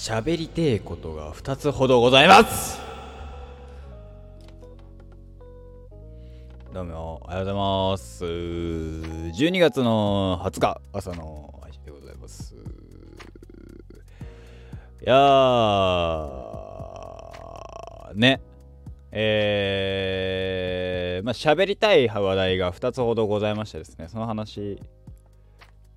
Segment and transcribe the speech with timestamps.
[0.00, 2.80] 喋りてえことが2つほどございます
[6.72, 8.24] どうも、おはようございます。
[8.24, 12.54] 12月の20日、朝の配信でございます。
[12.54, 12.56] い
[15.02, 18.40] やー、ね。
[19.12, 24.80] えー、まあ、喋りたい話題が2つほどございましてですね、その話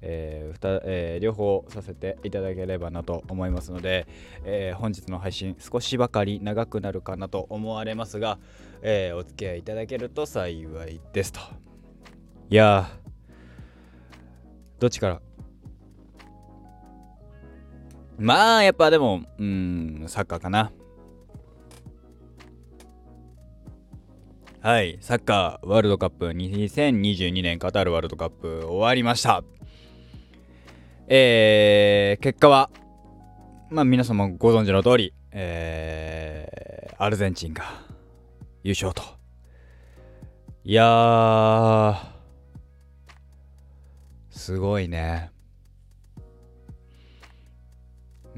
[0.05, 4.05] えーふたえー、両方させていただければなと思いますので、
[4.43, 8.37] えー、本日の配信少しばかり長くなるかなと思われますが、
[8.81, 10.51] えー、お付き合いいただけると幸
[10.85, 11.39] いですと。
[12.49, 12.89] いや
[14.79, 15.21] どっちから？
[18.19, 20.71] まあやっぱでもうんサッカーかな。
[24.61, 29.43] はい、サッカーワールドカップ2022年カタールワールドカップ終わりました。
[31.15, 32.71] えー、結果は、
[33.69, 37.65] まあ皆様ご存知の通り、えー、アルゼンチンが
[38.63, 39.03] 優勝と。
[40.63, 41.95] いやー、
[44.31, 45.29] すごいね。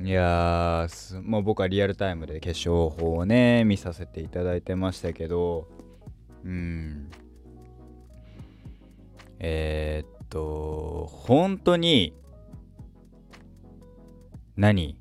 [0.04, 5.70] いやー、もう僕はリアルタイムで決勝法をね、見させていただいてましたけど、
[6.44, 7.10] うん。
[9.40, 12.14] えー、っと、本当に、
[14.58, 14.98] 何？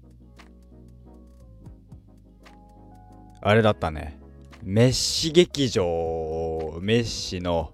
[3.41, 4.19] あれだったね。
[4.63, 7.73] メッシ劇場、メッシの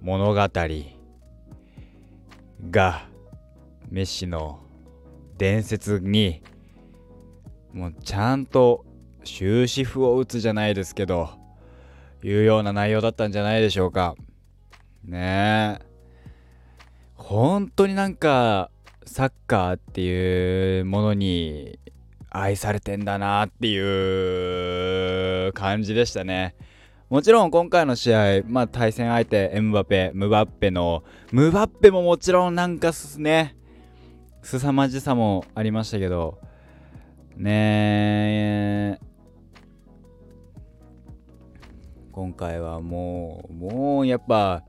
[0.00, 0.48] 物語
[2.70, 3.08] が、
[3.90, 4.60] メッシの
[5.36, 6.42] 伝説に、
[7.72, 8.84] もうちゃんと
[9.24, 11.30] 終止符を打つじゃないですけど、
[12.22, 14.14] いうような内容だったんじゃないでしょうか。
[15.04, 15.86] ねえ。
[17.16, 18.70] 本当になんか、
[19.04, 21.78] サッカーっていうものに
[22.30, 26.54] 愛されてんだなっていう感じでしたね。
[27.10, 33.54] もちろん今回の試合、まあ、対戦相手エムバペ、ムバッペの、ムバッペももちろんなんかすね、
[34.42, 36.38] 凄まじさもありましたけど、
[37.36, 39.00] ねえ
[42.12, 44.64] 今回はもう、もうやっぱ、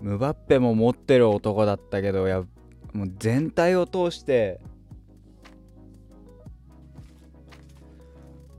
[0.00, 2.42] ムバッペも持ってる男だったけどや
[2.92, 4.60] もう全体を通して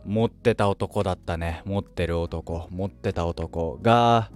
[0.06, 1.62] 持ってた男だったね。
[1.66, 2.68] 持ってる男。
[2.72, 4.32] 持ってた男が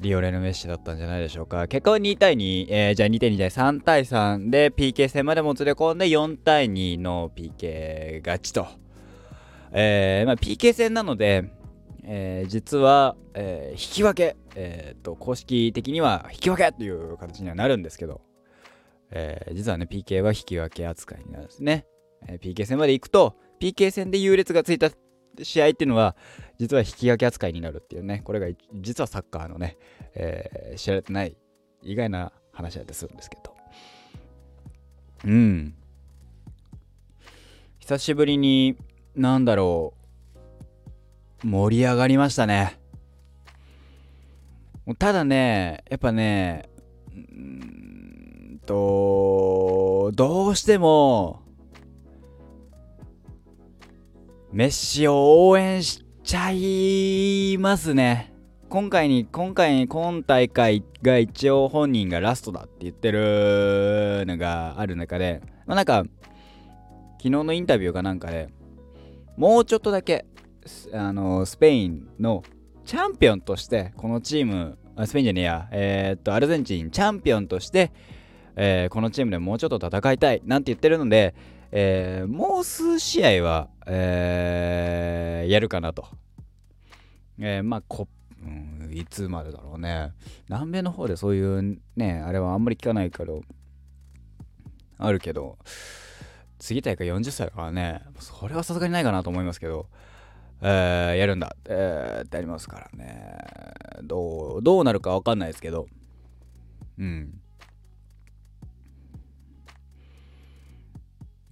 [0.00, 1.68] リオレル・メッシだったんじゃないでしょうか。
[1.68, 8.66] 結果は2対2、えー、じゃあ2対2対3対3で PK 戦までもつれ込んで4対2の PK 勝ちと、
[9.70, 11.50] えーまあ、PK 戦なので
[12.12, 18.20] えー、実は、えー、引き分け、えーと、公式的には引き分けという形にはなるんですけど、
[19.10, 21.86] えー、実はね、PK は引き分け扱いになるんですね。
[22.26, 24.90] えー、PK 戦まで行くと、PK 戦で優劣がついた
[25.42, 26.16] 試合っていうのは、
[26.58, 29.76] 実は引き分け扱いになるっていうね、これが実はサッカーのね、
[30.14, 31.36] えー、知られてない
[31.82, 33.54] 意外な話だったりするんですけど。
[35.24, 35.74] うん。
[37.78, 38.76] 久しぶりに、
[39.14, 39.94] なんだろ
[41.42, 42.79] う、盛り上がりましたね。
[44.98, 46.68] ただね、やっぱね、
[47.12, 51.42] うんと、どうしても、
[54.52, 58.32] メッシを応援しちゃいますね。
[58.68, 66.04] 今回に、今回に、今大会が一応本人がラストだって言ってるのがある中で、まあ、なんか、
[67.18, 68.48] 昨日のインタビューかなんかで、
[69.36, 70.26] もうちょっとだけ
[70.92, 72.42] あのスペインの
[72.84, 77.92] チャンピオンとしてこのチームスペインじゃねえや、えー、っとアルゼンチンチャンピオンとして、
[78.56, 81.34] えー、このチームでもうちょっと戦いたいなんて言ってるので、
[81.72, 86.06] えー、もう数試合は、えやるかなと。
[87.38, 88.08] えまあこ、
[88.42, 90.12] うん、いつまでだろうね。
[90.48, 93.42] 南米の方でそういうね、あれはあんまり聞かないけど、
[94.98, 95.58] あるけど、
[96.58, 99.86] 次大会40歳だからね、それはさすがにないかなと思いますけど、
[100.62, 103.38] えー、やるんだ、えー、ってありますからね。
[104.02, 105.86] どう、どうなるかわかんないですけど。
[106.98, 107.40] うん。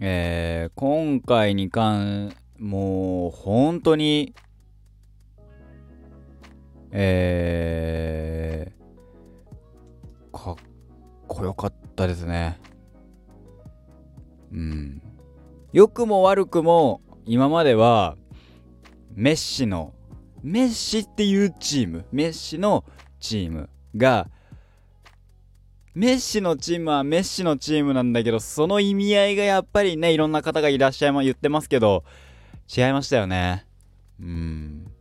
[0.01, 4.35] えー、今回に関、もう、本当に、
[6.91, 10.57] えー、かっ
[11.27, 12.61] こよかったですね。
[14.53, 15.03] うん。
[15.73, 18.17] 良くも悪くも、今までは、
[19.19, 19.95] メッシの、
[20.45, 22.85] メッシっていうチーム、メッシの
[23.19, 24.31] チームが、
[25.93, 32.05] メッシのチームはメッシのチームなんだけどその意味合いがやっぱりねいろんな方がいらっしゃいま言ってますけど
[32.69, 33.67] 違いましたよね。
[34.21, 34.93] うん。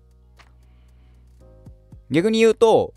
[2.09, 2.95] 逆に言うと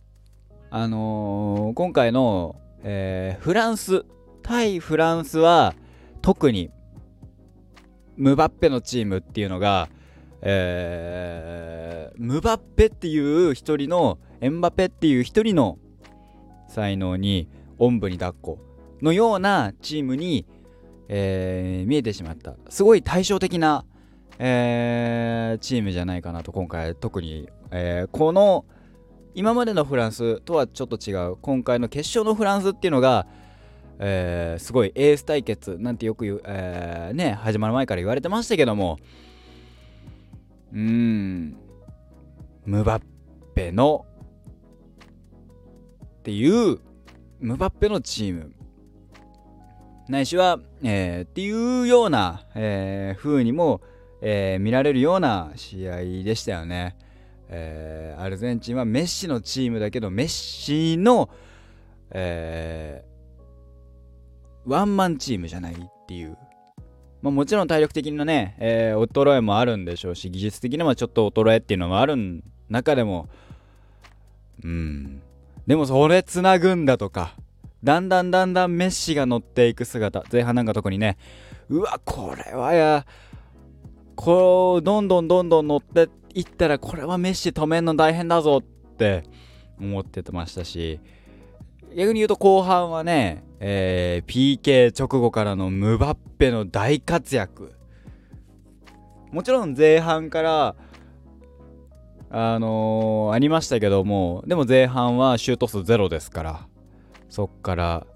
[0.71, 4.07] あのー、今回の、えー、フランス
[4.43, 5.75] 対フランスは
[6.23, 6.71] 特に
[8.17, 9.91] ムバッペのチームっていうのが、
[10.43, 15.79] えー、ムバッペっていう一人のエンバペっていう一人の
[16.69, 17.49] 才能に
[17.79, 18.59] おんぶに抱っこ
[19.03, 20.47] のようなチームに、
[21.09, 22.55] えー、見えてしまった。
[22.69, 23.85] すごい対照的な、
[24.39, 28.65] えー、チームじゃないかなと今回特に、えー、この
[29.35, 31.37] 今までのフランスとはちょっと違う。
[31.37, 33.27] 今回の決勝のフランスっていうのが、
[33.99, 38.99] えー、すごいエース対決なんてよく、えー、ね始まる前から言われてましたけども
[40.73, 41.57] うん。
[42.65, 43.03] ムバッ
[43.55, 44.07] ペの
[46.21, 46.79] っていう
[47.41, 48.53] ムバッペのチーム。
[50.09, 53.81] ないしは、えー、っていうような、えー、風にも、
[54.21, 56.97] えー、見られるような試合でしたよね。
[57.49, 61.31] えー、アルゼンチンはメッシのチームだけどメッシの、
[62.11, 65.77] えー、ワンマンチームじゃないっ
[66.07, 66.37] ていう、
[67.23, 72.17] まあ、もちろん体力的なね、えー、衰えもあるんでしょうし技術的にもちょっと衰えっていうのもある
[72.69, 73.29] 中でも
[74.65, 75.23] うん。
[75.67, 77.35] でもそれつなぐんだとか
[77.85, 81.17] だんだんだんだんメッシが乗っていく姿前半なんか特にね
[81.69, 83.07] うわこれはや
[84.17, 89.25] こうどんどんどんどん乗って行ったらこれはメッシ止めんの大変だぞって
[89.81, 91.01] 思ってましたし
[91.97, 97.75] 逆に言うと後半はね、えー、PK 直後からのムバッペの大活躍。
[99.33, 100.75] もちろん前半から
[102.31, 106.67] あのー、ありましたけどもでも前半はシュート数ゼロですから。
[107.29, 108.07] そっから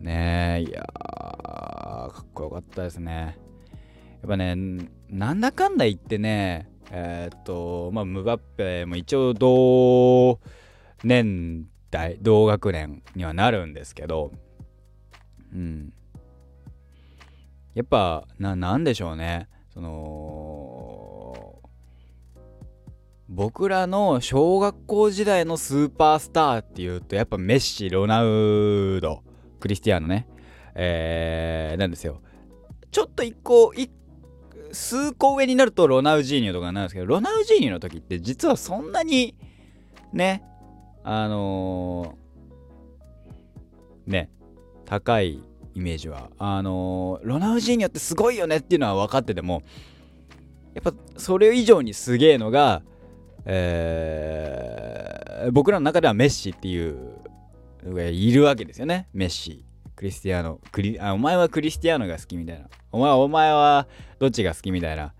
[0.00, 3.38] ねいやかっこよかったですね。
[4.22, 4.56] やっぱね
[5.08, 10.40] なんだかんだ言ってねえー、っと、まあ、ムバッペも一応同
[11.02, 14.32] 年代、同学年にはなるんですけど、
[15.54, 15.92] うん。
[17.74, 19.48] やっぱ、な、なんでしょうね。
[19.72, 21.60] その、
[23.28, 29.22] 僕らの小学校時代のスーパースターっていうと、やっぱメッシ、ロナウド、
[29.60, 30.26] クリスティアーノね、
[30.74, 32.20] えー、なんですよ。
[32.90, 33.90] ちょっと一個、一
[34.72, 39.36] 数個上になるとロナウジーニョとかなんですけど、ロナウジーニョの時って実はそんなに、
[40.12, 40.42] ね、
[41.04, 44.30] あのー、ね、
[44.86, 45.42] 高い
[45.74, 49.62] イメージは、あのー、ロナウジーニョってすごいよねっていうのは分かってても、
[50.72, 52.82] やっぱそれ以上にすげえのが、
[53.44, 57.18] えー、僕らの中ではメッシっていう
[57.84, 59.64] のがいるわけですよね、メッシ。
[59.96, 60.58] クリスティアーノ。
[60.72, 62.66] クリあお前はクリスティアーノが好きみたいな。
[62.90, 63.86] お前お前は
[64.18, 65.12] どっちが好きみたいな。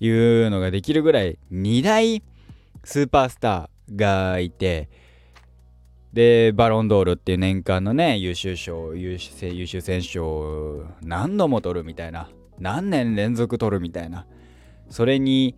[0.00, 2.22] いうのができるぐらい2大
[2.84, 4.88] スーパースターがいて
[6.12, 12.28] でバロンドールっていう年間のね優秀賞優秀優秀選手賞を何度も取るみたいな
[12.58, 14.26] 何年連続取るみたいな。
[14.88, 15.54] それに、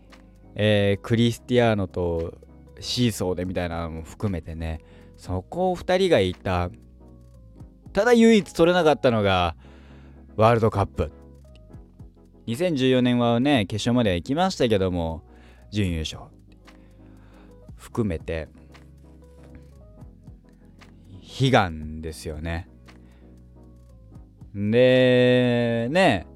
[0.55, 2.35] えー、クリスティアーノと
[2.81, 4.81] シーソーでみたいなのも含めてね
[5.17, 6.71] そこを2人がいた
[7.95, 9.57] ただ唯一取れなかったのが
[10.37, 11.11] ワールドカップ。
[12.47, 15.23] 2014年はね決勝までは行きましたけども
[15.71, 16.23] 準優勝。
[17.77, 18.49] 含めて
[21.41, 22.69] 悲願ですよね。
[24.55, 26.27] でね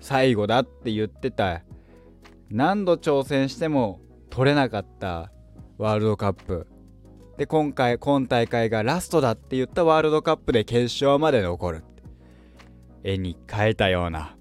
[0.00, 1.62] 最後だって言ってた。
[2.50, 4.00] 何度挑戦しても
[4.30, 5.30] 取れなかった
[5.76, 6.66] ワールドカップ。
[7.36, 11.84] で今回今大会がラストだって言ったワールドカップで決勝まで残る。
[13.04, 14.36] 絵に描いたような。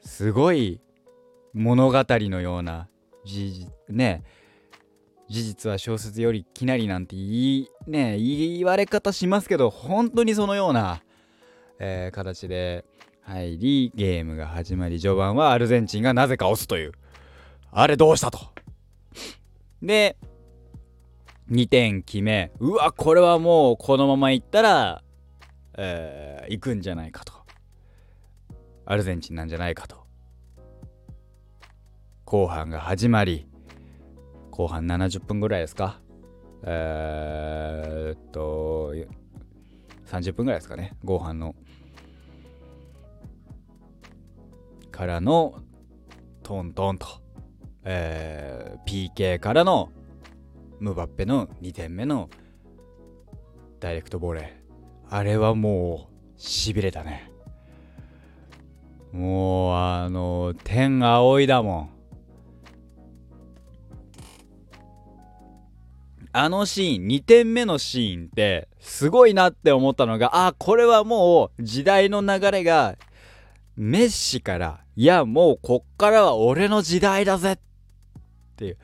[0.00, 0.80] すごい
[1.52, 2.88] 物語のような
[3.24, 4.22] 事実ね
[5.28, 11.02] 事実は小説よりきなりなんて言いね言われ方しますけど本当にそのような、
[11.78, 12.84] えー、形で
[13.22, 16.92] 入りゲームが始まり序盤はアルゼンチンがなぜか押すという
[17.72, 18.38] あれどうしたと。
[19.82, 20.16] で
[21.50, 25.02] 2点決めうわこれはもうこのままいったら、
[25.76, 27.32] えー、行くんじゃないかと。
[28.86, 30.04] アルゼンチンなんじゃないかと。
[32.24, 33.46] 後半が始まり
[34.54, 35.98] 後半70分ぐらいですか？
[36.62, 38.94] えー、っと
[40.06, 40.94] 30分ぐらいですかね？
[41.02, 41.56] 後半の。
[44.92, 45.60] からの
[46.44, 47.08] トントンと、
[47.82, 49.90] えー、PK からの
[50.78, 52.30] ムバッペの2点目の
[53.80, 55.14] ダイレクトボレー。
[55.16, 56.08] あれはも
[56.38, 57.28] うしびれたね。
[59.10, 61.93] もうあの天青いだもん。
[66.36, 72.96] あのシーン2点目のシーンってすごいなって思ったのがあこれはもう時代の流れが
[73.76, 77.58] メッシからいやもうこっからは俺の時代だぜっ
[78.56, 78.76] ていう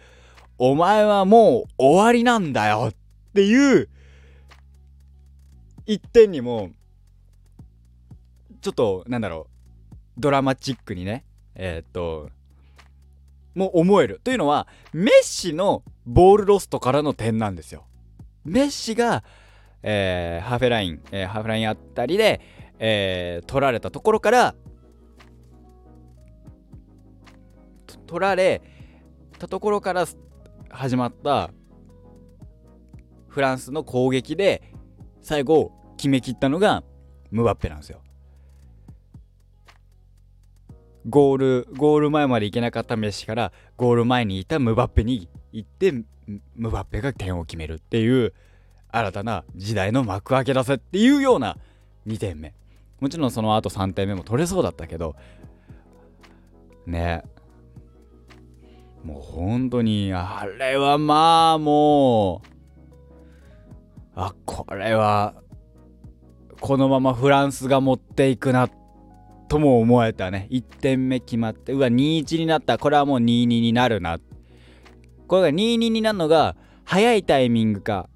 [0.58, 2.94] お前はもう終わりなんだよっ
[3.34, 3.88] ていう
[5.86, 6.70] 一点にも
[8.60, 9.48] ちょっとなんだろ
[9.90, 11.24] うドラマチックにね
[11.56, 12.30] えー、っと
[13.54, 17.86] も思えるというのはメッシのボールロストからの点なんですよ。
[18.44, 19.22] メッシが、
[19.82, 22.40] えー、ハーフライン、えー、ハーフラインあたりで、
[22.78, 24.54] えー、取られたところから
[28.06, 28.60] 取られ
[29.38, 30.04] たところから
[30.68, 31.50] 始まった
[33.28, 34.62] フランスの攻撃で
[35.22, 36.82] 最後決めきったのが
[37.30, 38.02] ムバッペなんですよ。
[41.08, 45.92] ゴールゴール前まで行けなかったメッシからゴール前にいたムバッペに行って
[46.56, 48.34] ムバッペが点を決めるっていう
[48.90, 51.56] 新たな時代の幕開け出せっていうような
[52.06, 52.54] 2点目。
[53.00, 55.16] もちろんその後3点目も取れそうだったけど
[56.86, 57.24] ね。
[59.02, 62.48] もう本当にあれはまあもう
[64.14, 65.34] あこれは
[66.60, 68.70] このままフランスが持っていくなっ
[69.50, 70.46] とも思えたね。
[70.52, 72.78] 1点目決まってうわ2-1になった。
[72.78, 74.20] これはもう2-2になるな。
[75.26, 76.54] これが2-2になるのが
[76.84, 78.08] 早いタイミングか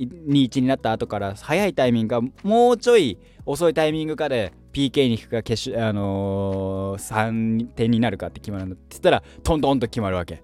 [0.00, 8.74] 2-1になった後から早いタイミングかもうちょい遅いタイミングかで PK に行くか決勝、あのー、3点になるかって決まるんだ。
[8.74, 10.42] って言ったらトントンと決まるわけ。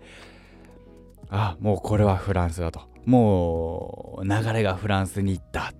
[1.30, 2.82] あもうこれはフランスだと。
[3.04, 5.72] もう流れがフランスに行った。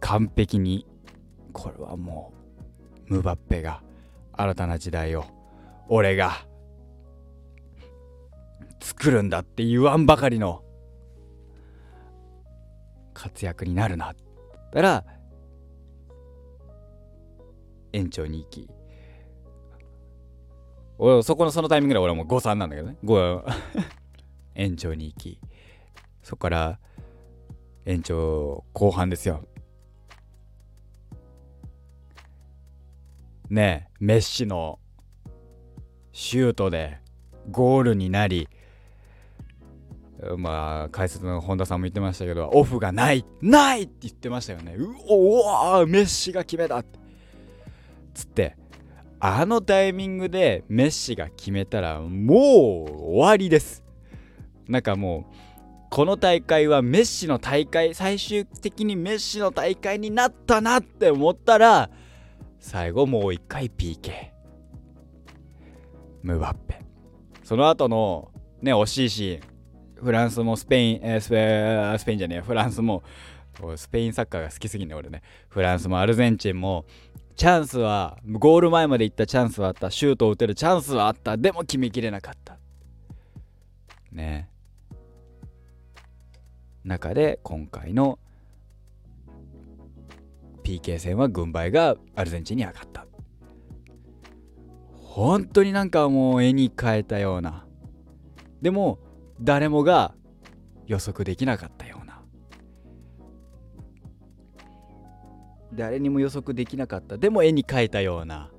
[0.00, 0.86] 完璧に。
[1.52, 2.35] これはもう
[3.08, 3.82] ムバッペが
[4.32, 5.24] 新たな時代を
[5.88, 6.46] 俺が
[8.80, 10.62] 作るんだって言わんばかりの
[13.14, 14.14] 活躍になるなっ
[14.72, 15.04] たら
[17.92, 18.68] 延長に行き
[20.98, 22.96] 俺そこのそのタイミングで俺はもう5-3なんだけどね。
[23.04, 23.44] 5
[24.54, 25.38] 延長に行き
[26.22, 26.80] そこから
[27.84, 29.46] 延長後半ですよ
[33.50, 34.78] ねメッシの
[36.12, 36.98] シュートで
[37.50, 38.48] ゴールになり
[40.38, 44.74] まあ解説の本田さんも言ってましたけどオフがないないって言ってましたよね。
[44.76, 46.86] うおおメッシが決めたっ
[48.14, 48.56] つって
[49.20, 53.84] あのタイミングでメッシが決めたらもう終わりです。
[54.68, 55.34] なんかもう
[55.90, 61.90] この大会はメッシの大会最終的にメッシの大会になったなって思ったら
[62.58, 64.30] 最後もう一回 PK
[66.22, 66.80] ムバッペ。
[67.44, 69.56] その後のね惜しいシーン。
[70.02, 73.02] フランスもスペイン、え、スペスペインじゃねえフランスも
[73.76, 75.22] スペインサッカーが好きすぎね俺ね。
[75.48, 76.84] フランスもアルゼンチンも
[77.36, 79.90] チャンスはゴール前まで行ったチャンスはあった。
[79.90, 81.36] シュートを打てるチャンスはあった。
[81.36, 82.58] でも決めきれなかった。
[84.12, 84.50] ね。
[86.84, 88.18] 中で今回の
[90.66, 93.06] PK 戦は軍配がアルゼンチンに上がった。
[94.96, 97.64] 本当になんかもう絵に描いたような。
[98.60, 98.98] でも
[99.40, 100.12] 誰もが
[100.88, 102.20] 予測できなかったような。
[105.72, 107.16] 誰にも予測できなかった。
[107.16, 108.50] でも絵に描いたような。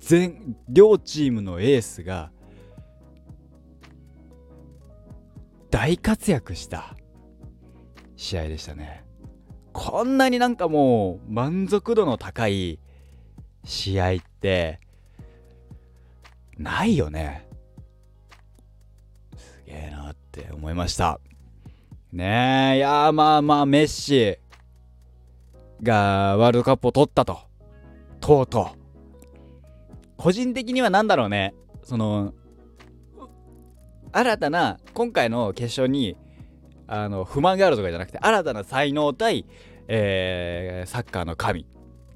[0.00, 2.30] 全両チームのエースが
[5.70, 6.94] 大活躍した
[8.16, 9.05] 試合でしたね。
[9.78, 12.78] こんなになんかもう満足度の高い
[13.62, 14.80] 試合って
[16.56, 17.46] ないよね。
[19.36, 21.20] すげえなって思いました。
[22.10, 24.38] ねえいやまあまあメッシ
[25.82, 27.40] がワールドカップを取ったと。
[28.18, 28.78] とうとう。
[30.16, 31.54] 個人的には何だろうね。
[31.82, 32.32] その
[34.10, 36.16] 新たな今回の決勝に
[36.86, 39.46] あの不満があるとかじゃなくて新たな才能対、
[39.88, 41.66] えー、サッカーの神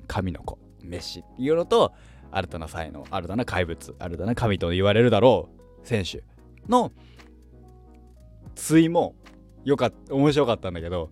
[0.06, 1.20] 神の子メッシ。
[1.20, 1.92] っていうのと
[2.30, 5.48] 新たな才能新たな怪物新たな神と言われるだろ
[5.82, 6.22] う選手
[6.68, 6.92] の
[8.54, 9.14] 対も
[9.64, 11.10] よかった面白かったんだけど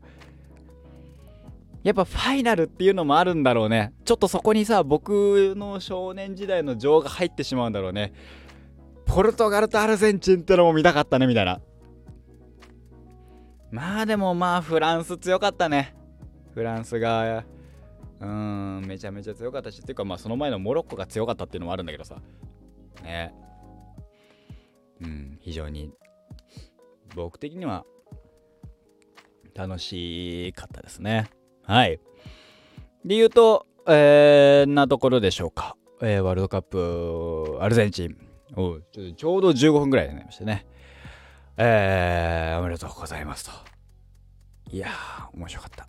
[1.82, 3.92] やっぱファイナルっていうのもあるんだろうね。
[4.04, 8.12] ちょっとそこにさ僕の少年時代の情が入ってしまうんだろうね。
[9.06, 11.60] ポルトガルとアルゼンチンってのも見たかったねみたいな。
[13.70, 15.94] まあでもまあフランス強かったね。
[16.54, 17.44] フランスが
[18.20, 22.16] うんめちゃめちゃ強かったしっていうかまあその前のモロッコが強かったっていうのもあるんだけどさ。
[23.02, 23.34] ね。
[25.00, 25.92] うん非常に。
[27.14, 27.84] 僕的には
[29.54, 31.30] 楽しかったですね。
[31.64, 32.00] はい。
[33.04, 38.16] で言うとえー、なところでしょうか、えー、ワールドカップアルゼンチン。
[38.54, 38.80] お
[39.16, 40.66] ちょうど15分ぐらいになりましたね。
[41.60, 43.50] えー、おめでとうございますと。
[44.70, 45.88] いやー面白かった。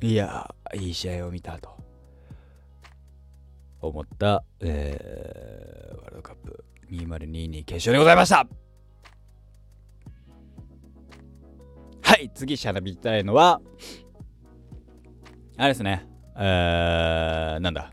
[0.00, 1.76] いやーいい試合を見たと。
[3.82, 8.46] 思った、えー、ワールドカップ2022決勝でございました。
[12.02, 13.60] はい次しゃべりたいのは
[15.58, 16.08] あれですね。
[16.34, 17.92] えー、なんだ。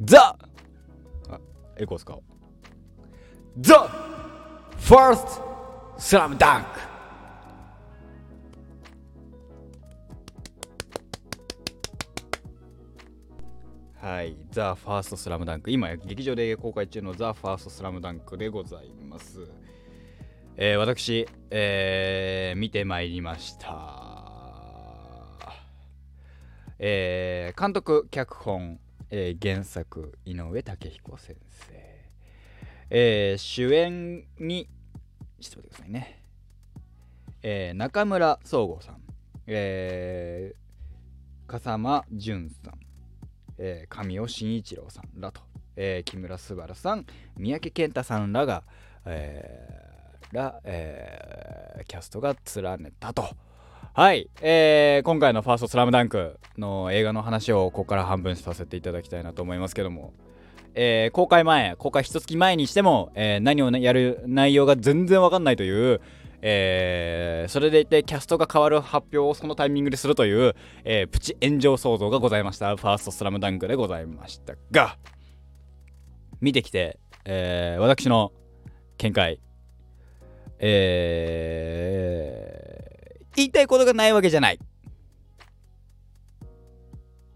[0.00, 0.36] ザ！
[1.30, 1.40] あ
[1.76, 2.22] エコー使おう
[3.60, 3.74] ザ！
[4.78, 5.53] ファースト
[5.96, 6.68] スラムダンク
[14.04, 15.70] はい、ザ・ファーストスラムダンク。
[15.70, 19.46] 今、劇場で公開中のザ・ファーストスラムダンクでございます。
[20.56, 24.24] えー、私、えー、見てまいりました。
[26.78, 28.78] えー、監督、脚本、
[29.10, 31.74] えー、原作、井上武彦先生。
[32.90, 34.68] えー、主演に、
[35.40, 36.22] ちょっと待ってくださいね。
[37.42, 38.96] えー、中村総合さん。
[39.46, 42.84] えー、笠間淳さん。
[43.58, 45.40] えー、神尾慎一郎さんらと、
[45.76, 48.64] えー、木村昴さん三宅健太さんらが、
[49.04, 53.28] えー、ら、えー、キャストが連ねたと。
[53.92, 60.14] はい、えー、今回のファーストスラムダンクの映画の話をここから半分させていただきたいなと思いますけども、
[60.74, 66.00] えー、公開前、公開一月前にしても、えー、何をやる内容が全然わかんないという、
[66.42, 70.54] えー、それでいてキャストが変わる発表をそのタイミングでするという、
[70.84, 72.76] えー、プチ炎上騒動がございました。
[72.76, 74.98] ファーストスラムダンクでございましたが
[76.42, 78.32] 見てきて、えー、私の
[78.98, 79.40] 見解
[80.58, 84.58] えー、言いたいことがないわけじゃない。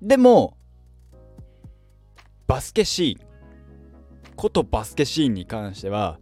[0.03, 0.57] でも
[2.47, 3.28] バスケシーン。
[4.39, 6.21] ことバスケシーンに関しては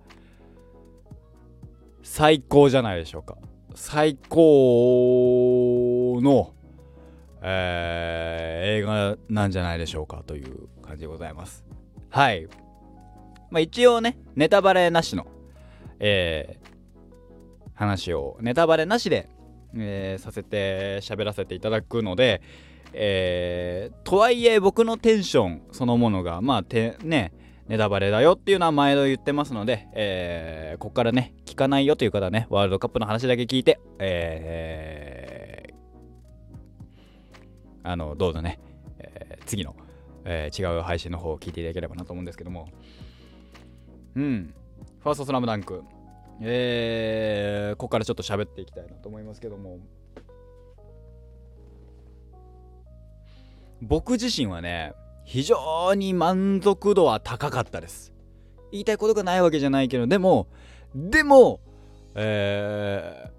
[2.02, 3.36] 最高じゃないでしょうか。
[3.74, 6.54] 最高の、
[7.42, 11.62] えー、映画なんじゃないでしょうかという感じでございます。
[12.08, 12.48] はい。
[13.50, 15.26] まあ一応ねネタバレなしの
[15.98, 19.28] えー、話をネタバレなしで、
[19.74, 22.40] えー、させて喋らせていただくので
[22.94, 27.32] えー、とはいえ僕のテンションそのものがまあてね
[27.68, 38.60] ネタバレだよっていうのは毎度言ってますので、えー、ここからね、聞かないよという方はね、ワールドカップの話だけ聞いて、えー、あの、どうぞね、
[39.00, 39.74] えー、次の、
[40.24, 42.68] えー、違う配信の方を聞いていただければなと思うんですけども、
[44.14, 44.54] うん、
[45.00, 45.82] ファーストスラムダンク、
[46.40, 49.80] えー、ここからちょっと喋っていきたいなと思いますけども、
[53.82, 54.92] 僕自身はね、
[55.26, 58.12] 非常に満足度は高かったです。
[58.70, 60.46] 言いたいことがないわけじゃないけど、でも、
[60.94, 61.60] でも、
[62.14, 63.30] えー、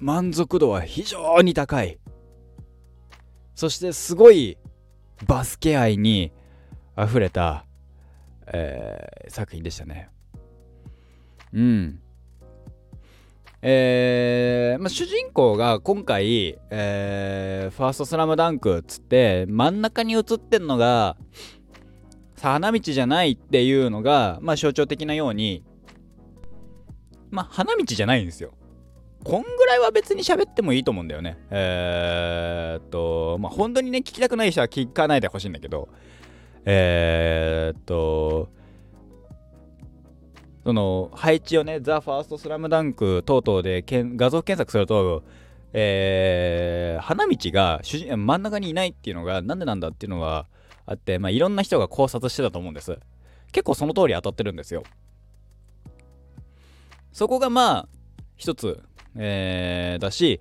[0.00, 1.98] 満足度は非常に高い。
[3.54, 4.58] そしてすごい
[5.26, 6.32] バスケ愛に
[6.98, 7.64] 溢れた、
[8.48, 10.10] えー、作品でしたね。
[11.52, 12.00] うん。
[13.66, 21.16] えー、まあ、主人公が今回、えー、ファーストスラムダンクっつって真ん中に映ってんのが
[22.40, 25.64] 花道じゃないっていうのが、まあ、象徴的なように
[27.30, 28.52] まあ花道じゃないんですよ。
[29.24, 31.38] こんぐらいは別に喋ってもいいと思うんだよね。
[31.50, 35.88] えー、っと、まあ本当にね、聞きたくない人は聞かないでほしいんだけど、
[36.64, 38.50] えー、っと、
[40.64, 45.22] その配置をね、ザ・ファーストスラムダンク等々でけん画像検索すると、
[45.74, 50.46] えー、花道が主人真ん中にいないっていうのがなんでなんだっていうのが
[50.86, 52.98] あって、まあ、いろんな人が考察してたと思うんです。
[53.52, 54.84] 結構その通り当たってるんですよ。
[57.12, 57.88] そこがまあ、
[58.36, 58.82] 一つ、
[59.16, 60.40] えー、だし、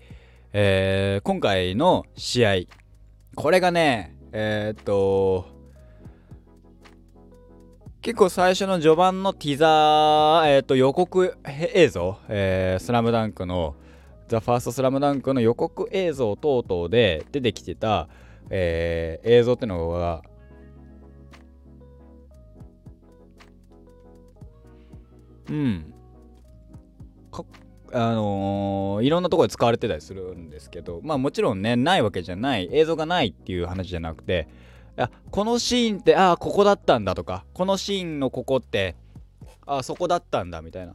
[0.54, 2.56] えー、今回の試合、
[3.36, 5.53] これがね、えー、っと、
[8.04, 13.76] 結構最初の序盤のティザー、えー、と予告映像、えー、スラムダンクの、
[14.28, 18.10] ザ・ファーストスラムダンクの予告映像等々で出てきてた、
[18.50, 20.22] えー、映像ってのが、
[25.50, 25.94] うん。
[27.94, 34.48] あのー、いろんなところで使われてたりするんですけどまあもちろんねないわけじゃない映像がないっていう話じゃなくて
[34.97, 38.95] あこのシーンってああここだったんだとかこのシーンのここって
[39.65, 40.93] あそこだったんだみたいな。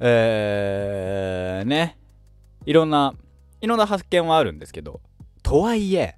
[0.00, 1.96] えー、ね。
[2.66, 3.14] いろんな
[3.60, 5.00] いろんな発見はあるんですけど
[5.42, 6.16] とはいえ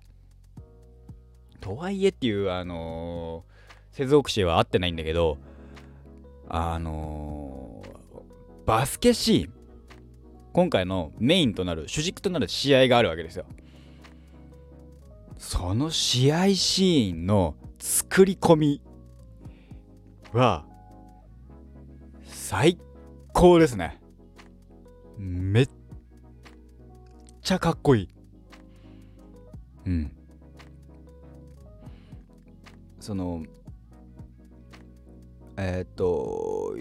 [1.60, 5.38] とはいえっていうあのー、接続詞は合ってないんだけど
[6.48, 9.52] あのー、バスケシーン
[10.52, 13.44] 今回のメインとなる主軸となる試合があるわけですよ。
[15.38, 18.82] その試合シーンの作り込み
[20.32, 20.64] は
[22.24, 22.78] 最
[23.32, 24.00] 高ですね。
[25.18, 25.68] めっ
[27.42, 28.08] ちゃかっこいい。
[29.86, 30.12] うん。
[32.98, 33.42] その
[35.56, 36.76] えっ、と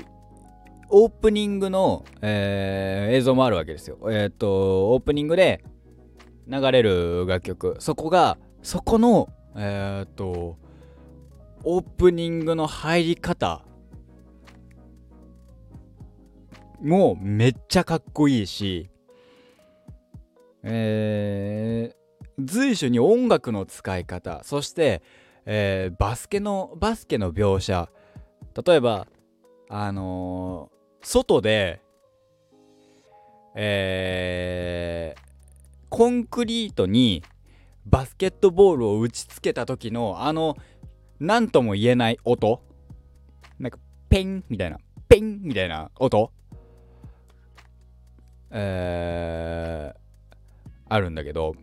[0.89, 3.98] オープニングの、えー、映像もあるわけですよ。
[4.12, 5.63] えっ、とオープニングで
[6.48, 7.76] 流れる楽曲。
[7.80, 10.58] そこがそこのえっ、と
[11.63, 13.63] オープニングの入り方
[16.82, 18.89] もめっちゃかっこいいし
[20.63, 25.04] えー、随所に音楽の使い方そして、
[25.45, 27.88] えー、バスケのバスケの描写。
[28.65, 29.06] 例えば
[29.69, 31.82] あのー、外で
[33.56, 35.21] えー、
[35.89, 37.21] コンクリートに
[37.86, 40.58] バスケットボールを打ちつけた時のあの
[41.19, 42.62] 何とも言えない音。
[43.60, 44.78] なんかペンみたいな。
[45.08, 46.32] ペンみたいな音。
[48.52, 49.98] えー、
[50.89, 51.54] あるんだけど。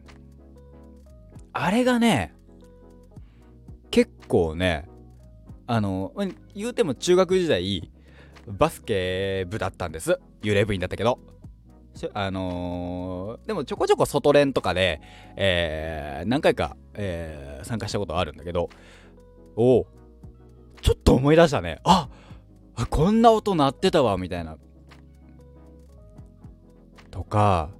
[1.52, 2.35] あれがね
[3.90, 4.88] 結構ね
[5.66, 6.14] あの
[6.54, 7.92] 言うても中学時代
[8.46, 10.18] バスケ部だったんです。
[10.42, 11.31] 幽霊部員だったけど。
[12.14, 15.00] あのー、でもちょこちょこ外練とかで、
[15.37, 18.70] えー、何回か、えー、参加したことあるんだけど
[19.57, 19.87] お
[20.81, 21.81] ちょっと思い出したね。
[21.85, 22.09] あ
[22.90, 24.57] こんな音鳴ってたわみたいな。
[27.11, 27.70] とか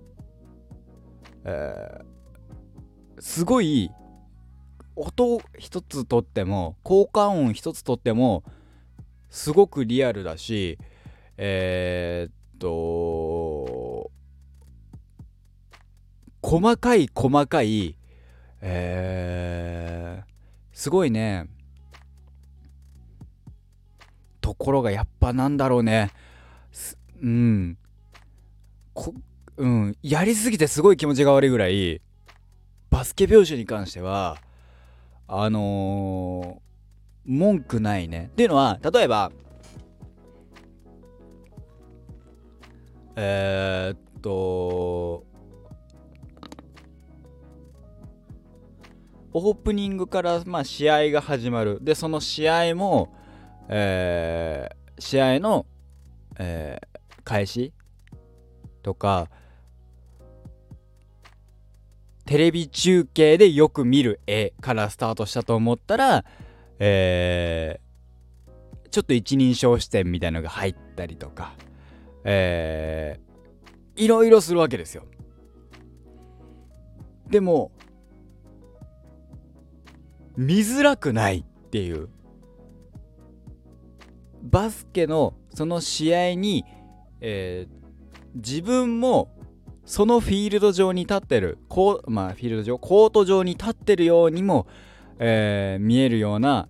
[1.45, 3.91] えー、すごい
[4.95, 8.45] 音一つとっても効果音一つとっても
[9.31, 10.79] すごくリアルだし
[11.37, 13.62] えー、っと
[16.43, 17.97] 細かい細かい
[18.61, 20.25] えー、
[20.73, 21.49] すごいね。
[24.41, 26.11] ところがやっぱなんだろうね。
[27.23, 27.79] うん。
[28.93, 29.15] こ
[29.57, 32.01] うん、やりすぎてすごい気持ちが悪いぐらい
[32.91, 34.39] バスケ拍子に関しては
[35.29, 38.31] あのー、文句ないね。
[38.33, 39.31] っていうのは例えば
[43.17, 45.25] えー、っと
[49.35, 53.15] オープニングからまあ試合が始まるでその試合も、
[53.69, 55.67] えー、試合の、
[56.39, 57.73] えー、開始
[58.83, 59.31] とか
[62.25, 66.25] テレビ中継でよく見る絵からスタートしたと思ったら、
[66.79, 71.55] えー、ちょっと一人称視点みたいのが入ったりとか、
[72.25, 75.05] えー、いろいろするわけですよ。
[77.29, 77.73] でも、
[80.37, 82.09] 見づらくないっていう。
[84.43, 86.65] バスケのその試合に、
[87.21, 89.31] えー、自分も
[89.85, 94.67] そのフィールド上に立ってるこう、まあ、フィールド上コート上に立ってるようにも、
[95.19, 96.69] えー、見えるような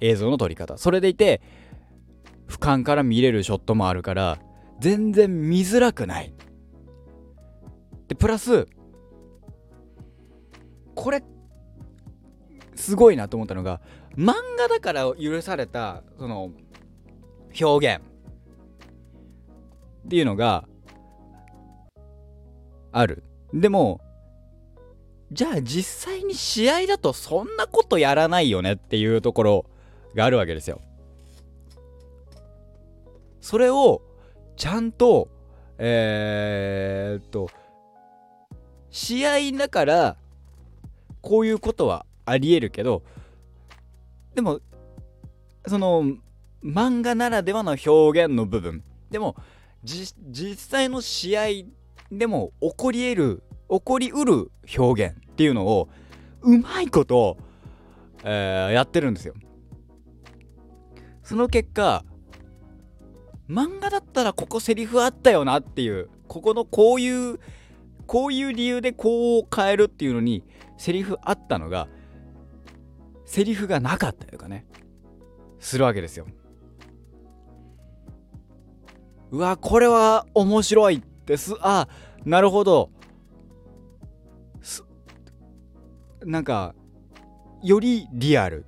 [0.00, 1.40] 映像の撮り方それでいて
[2.48, 4.38] 俯瞰から見れるショットもあるから
[4.80, 6.34] 全然見づらくない
[8.08, 8.66] でプラス
[10.94, 11.22] これ
[12.82, 13.80] すごいなと思ったのが
[14.16, 16.50] 漫画だから許されたその
[17.60, 18.02] 表現
[20.06, 20.64] っていうのが
[22.90, 23.22] ある。
[23.54, 24.00] でも
[25.30, 29.66] じゃあ実際に試合だとそんなことやらないよねっていうところ
[30.14, 30.80] があるわけですよ。
[33.40, 34.02] それを
[34.56, 35.28] ちゃんと
[35.78, 37.48] えー、っと
[38.90, 40.16] 試合だから
[41.20, 43.02] こういうことはありえるけど
[44.34, 44.60] でも
[45.66, 46.04] その
[46.64, 49.36] 漫画ならではの表現の部分でも
[49.84, 51.46] 実際の試合
[52.10, 55.88] でも起こり得る起こりうる表現っていうのを
[56.42, 57.36] うまいこと、
[58.24, 59.34] えー、やってるんですよ。
[61.22, 62.04] その結果
[63.48, 67.38] 漫画だったらここセリフあったよなっていうここのこういう
[68.06, 70.42] こういう理由でこう変えるっていうのに
[70.76, 71.88] セリフあったのが
[73.32, 74.66] セリフがなかったりとかね
[75.58, 76.26] するわけですよ。
[79.30, 81.54] うわこれは面白いです。
[81.62, 81.88] あ
[82.26, 82.90] なるほど。
[84.60, 84.84] す
[86.26, 86.74] なんか
[87.62, 88.66] よりリアル。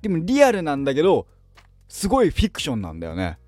[0.00, 1.26] でもリアルなんだけど
[1.86, 3.38] すごいフィクションなんだよね。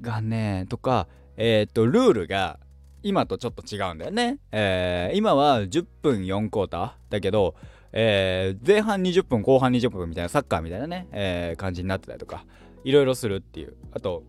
[0.00, 2.58] がねとかえっ、とルールが
[3.02, 7.54] 今とちょっと違うんだよね、えー、今は10分4クォーターだけど、
[7.92, 12.44] えー、前半20分後半20分みたいなサッカーみたいなね、えー、感じになってたりとか
[12.84, 13.76] いろいろするっていう。
[13.92, 14.22] あと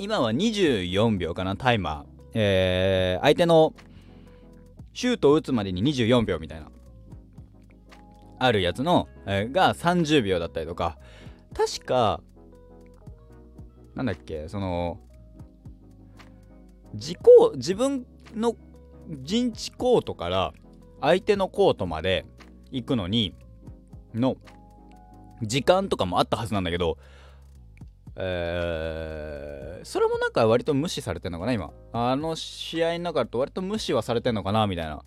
[0.00, 3.74] 今は24秒かなタイマー、えー、相手の
[4.92, 6.68] シュートを打つまでに24秒みたいな
[8.38, 10.98] あるやつの、えー、が30秒だったりとか。
[11.54, 12.20] 確か
[13.94, 15.00] なんだっけその
[16.94, 17.18] 自己
[17.56, 18.56] 自分の
[19.22, 20.52] 陣地コートから
[21.00, 22.26] 相手のコートまで
[22.70, 23.34] 行くのに
[24.14, 24.36] の
[25.42, 26.98] 時間とかもあったはずなんだけど
[28.20, 31.70] えー、それもなんか割と無視されてんのかな今。
[31.92, 35.04] あの試合の中だと割と無視はされてんのかなみたいな。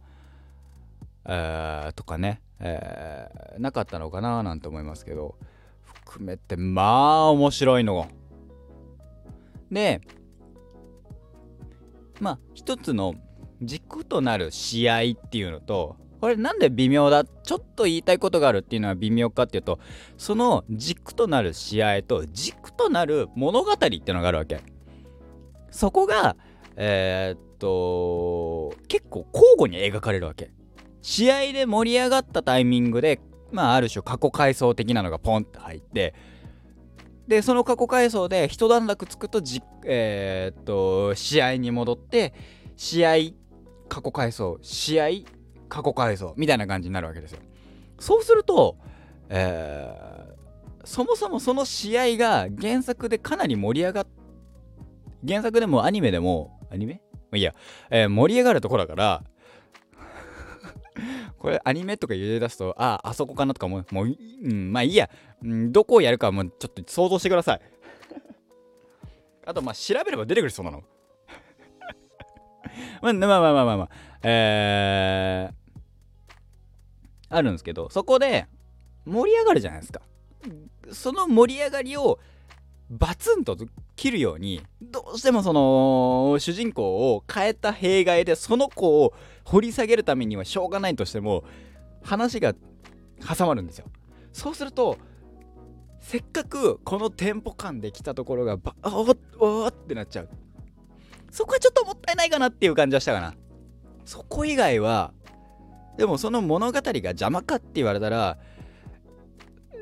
[1.25, 5.35] えー、とかね、えー、なかったのかななんて思いますけど。
[5.83, 8.07] 含めてまあ面白いの。
[9.71, 10.01] で
[12.21, 13.15] まあ一つの
[13.61, 19.79] 軸となる試合っていうのとこれなんで微妙だちょっと言いたいことがあるっていうのは微妙かっていうと
[20.17, 24.61] その軸となる試合と軸となる物語っていうのがあるわけ。
[25.71, 26.35] そこが
[26.75, 30.51] えー、っと結構交互に描かれるわけ。
[31.01, 33.19] 試合で盛り上がったタイミングで
[33.51, 36.13] まあある種過去回想的なのがポンって入って
[37.31, 42.33] でその過去回想で一段落つくとじえー、っと試合に戻って
[42.75, 43.13] 試合
[43.87, 45.07] 過去回想試合
[45.69, 47.39] 過去回想みたいな感じになるわけですよ。
[47.99, 48.75] そうすると、
[49.29, 54.07] えー、そもそもその試合が原作でかなり盛り上がっ
[55.25, 57.01] 原作でもアニメでもアニメ？
[57.33, 57.53] いや、
[57.89, 59.23] えー、盛り上がるところだから
[61.41, 65.09] これアニメとか言い出すとああそこかなとかももう、うん、まあいいや、
[65.43, 67.61] うん、どこをやるかもちょっと想像してください。
[69.47, 70.83] あとまあ調べれば出てくるそうなの。
[73.01, 73.89] まあまあまあまあまあまあ。
[74.21, 75.53] えー、
[77.29, 78.45] あるんですけどそこで
[79.05, 80.01] 盛り上がるじゃないですか。
[80.91, 82.19] その盛り上がりを
[82.91, 83.57] バツンと
[83.95, 91.43] 切るようにどうしてもその主人公を変えた弊害でその子を掘り下げるためにはしょうがないとしても
[92.03, 92.53] 話が
[93.37, 93.85] 挟まるんですよ。
[94.33, 94.97] そうすると
[95.99, 100.29] せっかくこのテンポ感で来たところがバおおってなっちゃう。
[101.29, 103.35] そこはちょっともったいないかなっていう感じはしたかな。
[104.05, 105.13] そこ以外は
[105.97, 108.37] でもその物語が邪魔かって言われたら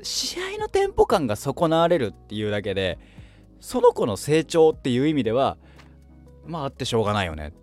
[0.04, 3.00] 試合のテンポ感が損なわれるっていうだけで
[3.60, 5.58] その子の成長っていう意味では
[6.46, 7.54] まああってしょうがないよね。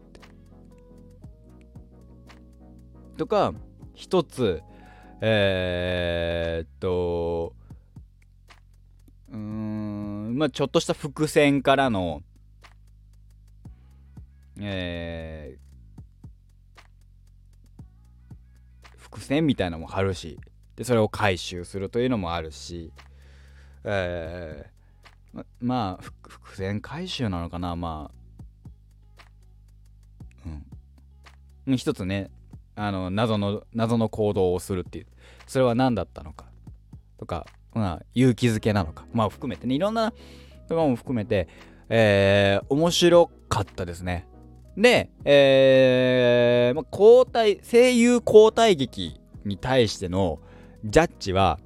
[3.16, 3.54] とか
[3.94, 4.62] 一つ
[5.20, 7.54] えー、っと
[9.32, 12.22] うんまあちょっとした伏線からの
[14.58, 20.38] えー、伏線みたいなのも貼るし
[20.76, 22.92] でそれを回収するというのもあるし、
[23.84, 28.16] えー、ままあ伏線回収なのかなまあ
[31.66, 31.76] うん。
[31.76, 32.30] 一つね
[32.76, 35.06] あの謎の謎の行動をするっていう。
[35.46, 36.46] それは何だったのか？
[37.18, 39.06] とかまあ勇気づけなのか？
[39.12, 39.74] まあ含めてね。
[39.74, 40.12] いろんな
[40.68, 41.48] とかも含めて
[41.88, 44.26] えー、面白かったですね。
[44.76, 50.40] で、えー、まあ、交代声優交代劇に対しての
[50.84, 51.60] ジャッジは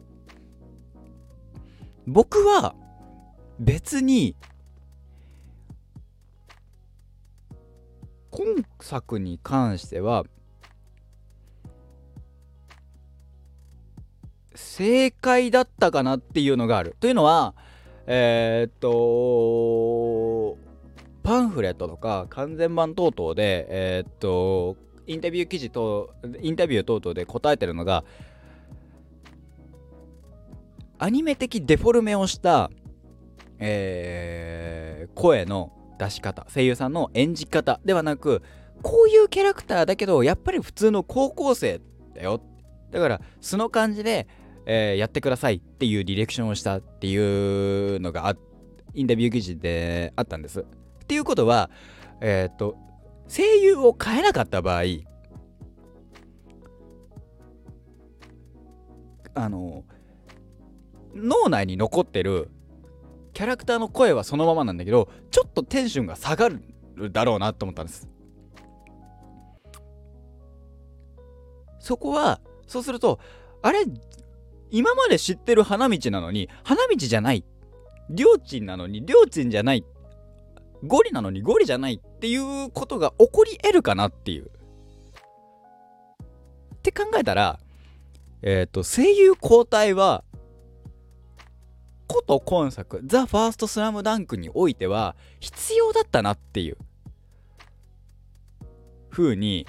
[2.07, 2.75] 僕は
[3.59, 4.37] 別に
[8.31, 10.25] 今作に関しては
[14.61, 16.96] 正解だったかなっていうのがある。
[17.01, 17.55] というのは
[18.07, 20.59] えー、っと
[21.23, 28.05] パンフレットとか完全版等々でえー、っとインタビュー記事とインタビュー等々で答えてるのが
[30.99, 32.70] アニメ的デフォルメをした、
[33.59, 38.42] えー、声の出し方声優さんの演じ方ではなく
[38.83, 41.81] こういうキャラクターだけどやっぱり普通の高校生
[42.14, 42.40] だよ
[42.90, 44.27] だから素の感じで
[44.72, 48.37] えーやってくださいっていうディレクションをしたっていうのが
[48.94, 50.61] インタビュー記事であったんです。
[50.61, 50.64] っ
[51.09, 51.70] ていうことは、
[52.20, 52.76] えっ、と
[53.28, 54.83] 声優を変えなかった場合
[59.35, 59.85] あの
[61.16, 62.48] 脳内に残ってる
[63.33, 68.09] キャラクターの声はそのままなんだけどちょっとテンションが下がるだろうなと思ったんです
[71.80, 73.18] そこはそうすると
[73.62, 73.85] あれ
[74.70, 77.44] 今まで知ってる花道なのに花道じゃない。
[78.09, 79.85] りょーちんなのにりょーちんじゃない。
[80.85, 84.50] ゴリなのにゴリじゃないっていうことが起こり得るかなっていう。
[86.74, 87.61] って考えたら
[88.42, 90.24] えっ、と声優交代は
[92.06, 96.76] こと今作「ザ・ファーストスラムダンクにおいては必要だったなっていう。
[99.11, 99.66] 風に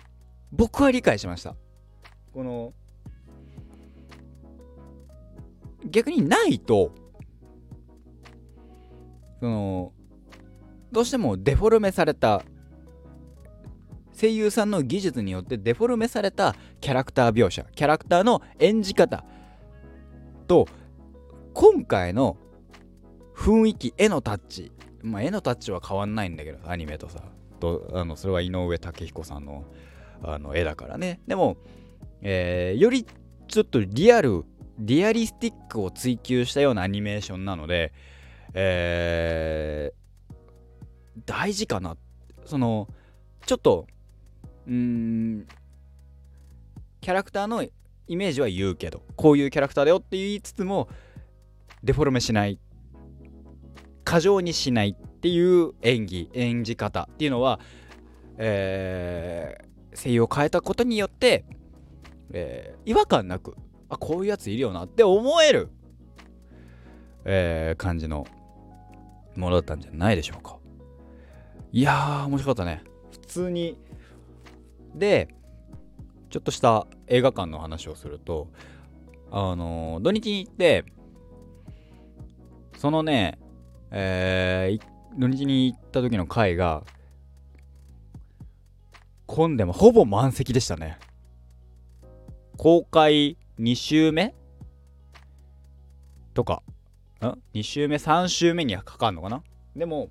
[0.51, 1.55] 僕は理解しました。
[2.33, 2.73] この
[5.89, 6.91] 逆にないと
[9.39, 9.94] その
[10.91, 12.44] どうしてもデフォルメされた
[14.20, 19.24] 声優さんの技術によってデフォルメされたキャラクター描写キャラクターの演じ方
[20.48, 20.67] と
[21.54, 22.38] 今回の
[23.36, 24.72] 雰囲気絵のタッチ。
[25.02, 27.24] まあ絵のタッチは変わんないんだけどアニメとさ
[27.60, 29.65] とあのそれは井上武彦さんの
[30.22, 31.22] あの絵だからね。
[31.26, 31.58] でも、
[32.22, 33.08] えーより
[33.48, 34.46] ちょっとリアル
[34.84, 37.94] リアリスティックを追求したようなアニメーションなので、
[38.54, 40.02] えー
[41.26, 41.98] 大事かな。
[42.46, 42.88] その
[43.46, 43.86] ちょっと
[44.67, 45.46] うん
[47.00, 47.72] キャラクターのイ
[48.15, 50.88] メージは言うけどこういうキャラクターだよって言いつつも
[51.84, 52.60] デフォルメしない
[54.04, 57.60] 過剰にしないっていう演技演じ方っていうのは、
[58.38, 61.44] えー声優を変えたことによって、
[62.32, 63.56] えー違和感なく
[63.91, 65.69] あこういうやついるよなって思える、
[67.25, 68.25] えー感じの
[69.36, 70.58] ものだったんじゃないでしょうか。
[71.73, 72.84] いやー面白かったね。
[73.12, 73.77] 普通に。
[74.95, 75.27] で
[76.30, 78.47] ちょっとした映画館の話をすると
[79.30, 80.86] あのー土日に行って
[82.77, 83.39] そのね
[83.91, 86.84] えー土日に行った時の回が
[89.25, 90.97] 混んでもほぼ満席でしたね。
[92.58, 94.34] 公開2週目？
[96.34, 96.63] とか。
[97.21, 99.43] ん？2週目？3週目にはかかんのかな？
[99.76, 100.10] でも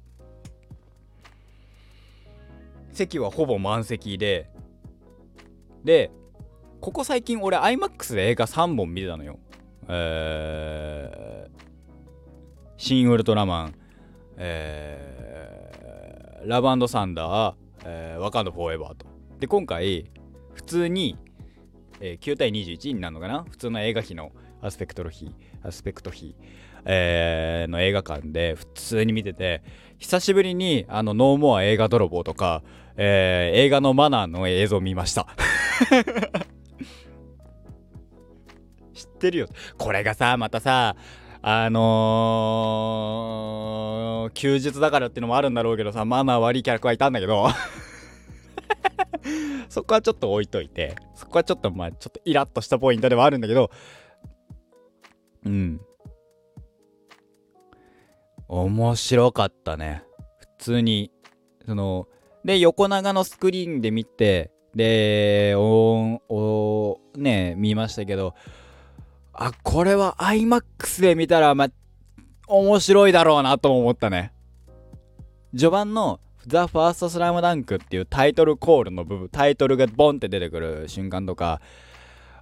[2.93, 4.49] 席はほぼ満席で。
[5.85, 6.11] で
[6.81, 9.39] ここ最近俺 iMAX で映画3本見てたのよ。
[9.89, 11.51] えー
[12.77, 13.75] シン・ウルトラマン、
[14.39, 19.05] えーラブサンダー、えーワカンド・フォーエバーと。
[19.39, 20.11] で、今回、
[20.55, 21.19] 普通に、
[22.01, 23.45] えー9対21になるのかな？
[23.49, 24.33] 普通の映画費の
[24.63, 26.35] アスペクト費、アスペクト費、
[26.85, 29.63] えーの映画館で普通に見てて、
[29.99, 32.63] 久しぶりにあのノーモア映画泥棒とか、
[32.97, 35.27] えー映画のマナーの映像を見ました。
[38.95, 39.47] 知ってるよ。
[39.79, 40.97] これがさ、またさ、
[41.43, 47.49] あのー、休日だからっていうのもあるんだろうけどさ、まあまあ悪いキャラクはいたんだけど、
[49.69, 53.71] そこはちょっと置いといて、そこはちょっとまあちょっとイラッとしたポイントではあるんだけど、
[55.45, 55.81] うん。
[58.49, 60.03] 面白かったね。
[60.39, 61.11] 普通に、
[61.67, 62.09] その、
[62.45, 68.35] で、横長のスクリーンで見て、で、おおね、見ましたけど、
[69.33, 71.69] あ、これは IMAX で見たら、ま、
[72.47, 74.33] 面白いだろうなと思ったね。
[75.53, 81.61] 序盤の The First Slam Dunk っていうタイトルコールの部分、タイトルがボンって出てくる瞬間とか、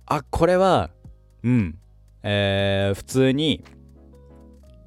[0.07, 0.91] あ、これは、
[1.45, 1.79] うん、
[2.23, 3.63] えー、普通に、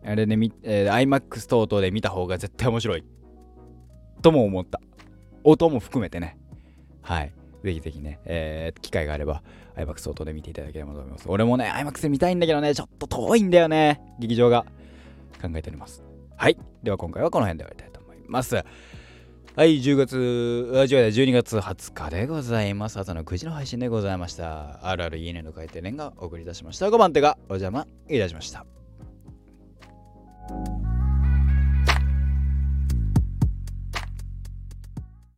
[0.03, 3.03] あれで見、えー IMAX 等々で見た方が絶対面白い。
[4.23, 4.81] とも思った。
[5.43, 6.37] 音も含めてね。
[7.03, 7.31] はい。
[7.63, 9.43] ぜひぜひね、えー機会があれば、
[9.75, 11.25] IMAX 等々で見ていただければと思います。
[11.29, 14.01] 俺もね、IMAX で見たいんだけどね、ちょっと遠いんだよね。
[14.19, 14.65] 劇場が。
[15.41, 16.03] 考えております。
[16.37, 16.57] はい。
[16.83, 18.63] では今回はこの辺で終わりたいと思います。
[19.53, 22.97] はい、10月、あ、違、12月20日でございます。
[22.97, 24.79] 朝の9時の配信でございました。
[24.87, 26.85] あるあるいいねの回転連が送り出しました。
[26.87, 28.65] 5番手がお邪魔いたしました。